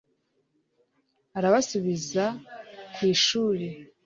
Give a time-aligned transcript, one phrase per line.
[1.37, 2.25] arabasubiza
[2.93, 3.67] ku ishuri